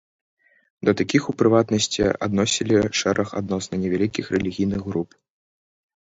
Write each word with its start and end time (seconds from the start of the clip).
Да 0.87 0.91
такіх, 0.99 1.25
у 1.33 1.33
прыватнасці 1.41 2.01
адносілі 2.27 2.75
шэраг 3.01 3.29
адносна 3.41 3.73
невялікіх 3.83 4.25
рэлігійных 4.37 4.81
груп. 4.87 5.09